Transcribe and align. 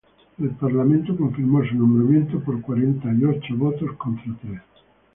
El 0.39 0.49
parlamento 0.55 1.15
confirmó 1.15 1.63
su 1.63 1.75
nombramiento 1.75 2.39
por 2.39 2.59
cuarenta 2.63 3.13
y 3.13 3.23
ocho 3.23 3.55
votos 3.55 3.91
contra 3.99 4.35
tres. 4.41 4.59